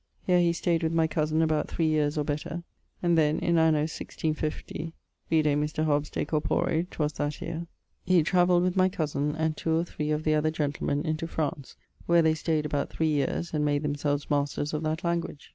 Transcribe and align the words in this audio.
Here 0.23 0.39
he 0.39 0.51
stayed 0.51 0.81
with 0.81 0.93
my 0.93 1.05
cosen 1.05 1.43
about 1.43 1.67
3 1.67 1.85
yeares 1.85 2.17
or 2.17 2.23
better, 2.23 2.63
and 3.03 3.15
then, 3.15 3.37
in 3.37 3.59
anno 3.59 3.83
165 3.85 4.93
(vide 5.29 5.45
Mr. 5.45 5.85
Hobbes' 5.85 6.09
de 6.09 6.25
Corpore, 6.25 6.87
'twas 6.89 7.13
that 7.13 7.39
yeare), 7.39 7.67
he 8.03 8.23
travelled 8.23 8.63
with 8.63 8.75
my 8.75 8.89
cosen 8.89 9.35
and 9.35 9.55
two 9.55 9.77
or 9.77 9.85
3 9.85 10.09
of 10.09 10.23
the 10.23 10.33
other 10.33 10.49
gentlemen 10.49 11.05
into 11.05 11.27
France, 11.27 11.75
where 12.07 12.23
they 12.23 12.33
stayd 12.33 12.65
about 12.65 12.89
3 12.89 13.09
yeares 13.13 13.53
and 13.53 13.63
made 13.63 13.83
themselves 13.83 14.27
masters 14.31 14.73
of 14.73 14.81
that 14.81 15.03
language. 15.03 15.49